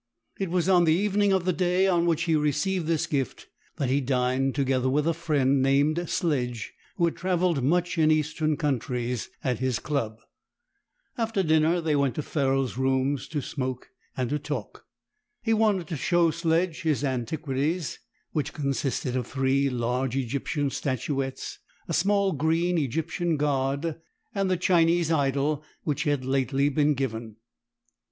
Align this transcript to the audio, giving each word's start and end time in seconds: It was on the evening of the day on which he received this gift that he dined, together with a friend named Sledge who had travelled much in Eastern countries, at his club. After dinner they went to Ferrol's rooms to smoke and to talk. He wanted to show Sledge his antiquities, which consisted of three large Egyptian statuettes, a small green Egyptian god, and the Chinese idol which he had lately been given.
It 0.39 0.49
was 0.49 0.67
on 0.67 0.85
the 0.85 0.93
evening 0.95 1.31
of 1.31 1.45
the 1.45 1.53
day 1.53 1.85
on 1.85 2.07
which 2.07 2.23
he 2.23 2.35
received 2.35 2.87
this 2.87 3.05
gift 3.05 3.45
that 3.75 3.89
he 3.91 4.01
dined, 4.01 4.55
together 4.55 4.89
with 4.89 5.07
a 5.07 5.13
friend 5.13 5.61
named 5.61 6.09
Sledge 6.09 6.73
who 6.95 7.05
had 7.05 7.15
travelled 7.15 7.61
much 7.63 7.99
in 7.99 8.09
Eastern 8.09 8.57
countries, 8.57 9.29
at 9.43 9.59
his 9.59 9.77
club. 9.77 10.17
After 11.19 11.43
dinner 11.43 11.79
they 11.81 11.95
went 11.95 12.15
to 12.15 12.23
Ferrol's 12.23 12.79
rooms 12.79 13.27
to 13.27 13.43
smoke 13.43 13.91
and 14.17 14.31
to 14.31 14.39
talk. 14.39 14.87
He 15.43 15.53
wanted 15.53 15.85
to 15.89 15.97
show 15.97 16.31
Sledge 16.31 16.81
his 16.81 17.03
antiquities, 17.03 17.99
which 18.31 18.53
consisted 18.53 19.15
of 19.15 19.27
three 19.27 19.69
large 19.69 20.15
Egyptian 20.15 20.71
statuettes, 20.71 21.59
a 21.87 21.93
small 21.93 22.31
green 22.31 22.75
Egyptian 22.79 23.37
god, 23.37 24.01
and 24.33 24.49
the 24.49 24.57
Chinese 24.57 25.11
idol 25.11 25.63
which 25.83 26.01
he 26.05 26.09
had 26.09 26.25
lately 26.25 26.69
been 26.69 26.95
given. 26.95 27.35